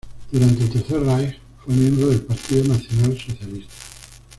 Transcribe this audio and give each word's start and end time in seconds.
Durante 0.31 0.63
el 0.63 0.69
Tercer 0.71 1.03
Reich 1.05 1.37
fue 1.63 1.75
miembro 1.75 2.07
del 2.07 2.23
partido 2.23 2.63
nacional-socialista. 2.73 3.67